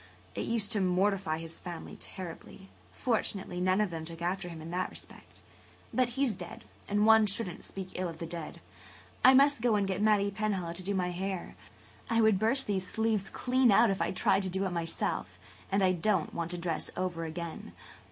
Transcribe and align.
It 0.33 0.47
used 0.47 0.71
to 0.71 0.81
mortify 0.81 1.37
his 1.37 1.59
family 1.59 1.95
terribly. 1.95 2.69
Fortu 2.91 3.35
[Page 3.35 3.35
144] 3.35 3.39
nately, 3.39 3.59
none 3.61 3.79
of 3.79 3.91
them 3.91 4.03
took 4.03 4.19
after 4.19 4.49
him 4.49 4.59
in 4.59 4.71
that 4.71 4.89
respect. 4.89 5.41
But 5.93 6.09
he's 6.17 6.33
dead–and 6.35 7.05
one 7.05 7.27
shouldn't 7.27 7.63
speak 7.63 7.89
ill 7.93 8.09
of 8.09 8.17
the 8.17 8.25
dead. 8.25 8.61
I 9.23 9.35
must 9.35 9.61
go 9.61 9.75
and 9.75 9.85
get 9.87 10.01
Mattie 10.01 10.31
Penhallow 10.31 10.73
to 10.73 10.81
do 10.81 10.95
my 10.95 11.11
hair. 11.11 11.55
I 12.09 12.19
would 12.19 12.39
burst 12.39 12.65
these 12.65 12.87
sleeves 12.87 13.29
clean 13.29 13.71
out 13.71 13.91
if 13.91 14.01
I 14.01 14.09
tried 14.09 14.41
to 14.41 14.49
do 14.49 14.65
it 14.65 14.71
myself 14.71 15.37
and 15.71 15.83
I 15.83 15.91
don't 15.91 16.33
want 16.33 16.49
to 16.49 16.57
dress 16.57 16.89
over 16.97 17.23
again. 17.23 17.71